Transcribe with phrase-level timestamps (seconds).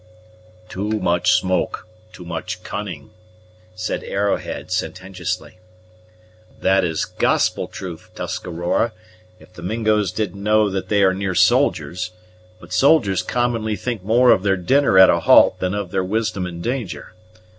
[0.67, 3.11] "Too much smoke too much cunning,"
[3.75, 5.59] said Arrowhead sententiously.
[6.59, 8.93] "That is gospel truth, Tuscarora,
[9.39, 12.13] if the Mingoes didn't know that they are near soldiers;
[12.59, 16.47] but soldiers commonly think more of their dinner at a halt than of their wisdom
[16.47, 17.13] and danger.